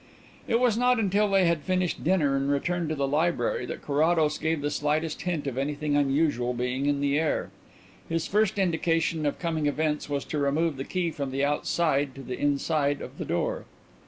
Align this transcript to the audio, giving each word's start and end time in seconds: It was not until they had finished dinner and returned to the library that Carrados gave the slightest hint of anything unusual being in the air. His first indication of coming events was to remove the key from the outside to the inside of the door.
It 0.47 0.59
was 0.59 0.79
not 0.79 0.99
until 0.99 1.27
they 1.29 1.45
had 1.45 1.61
finished 1.61 2.03
dinner 2.03 2.35
and 2.35 2.49
returned 2.49 2.89
to 2.89 2.95
the 2.95 3.07
library 3.07 3.67
that 3.67 3.83
Carrados 3.83 4.39
gave 4.39 4.61
the 4.61 4.71
slightest 4.71 5.21
hint 5.21 5.45
of 5.45 5.59
anything 5.59 5.95
unusual 5.95 6.55
being 6.55 6.87
in 6.87 7.01
the 7.01 7.19
air. 7.19 7.51
His 8.09 8.25
first 8.25 8.57
indication 8.57 9.27
of 9.27 9.37
coming 9.37 9.67
events 9.67 10.09
was 10.09 10.25
to 10.25 10.39
remove 10.39 10.77
the 10.77 10.85
key 10.85 11.11
from 11.11 11.29
the 11.29 11.45
outside 11.45 12.15
to 12.15 12.23
the 12.23 12.39
inside 12.39 12.99
of 12.99 13.19
the 13.19 13.25
door. 13.25 13.65